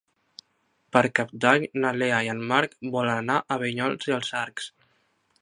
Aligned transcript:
Per 0.95 1.03
Cap 1.19 1.35
d'Any 1.45 1.65
na 1.83 1.91
Lea 2.03 2.23
i 2.29 2.31
en 2.33 2.41
Marc 2.53 2.75
volen 2.97 3.15
anar 3.19 3.37
a 3.57 3.61
Vinyols 3.67 4.11
i 4.11 4.19
els 4.19 4.35
Arcs. 4.43 4.73